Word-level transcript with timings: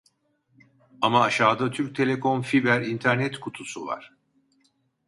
Ama 1.01 1.23
aşağıda 1.23 1.71
Türk 1.71 1.95
Telekom 1.95 2.41
fiber 2.41 2.81
internet 2.81 3.39
kutusu 3.39 3.85
var 3.87 4.13